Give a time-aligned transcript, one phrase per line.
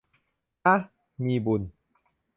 [0.65, 0.81] อ๊ะ
[1.23, 1.61] มีบุญ